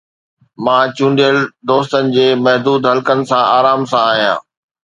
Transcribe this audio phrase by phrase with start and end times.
[0.63, 1.37] مان چونڊيل
[1.69, 4.39] دوستن جي محدود حلقي سان آرام سان آهيان.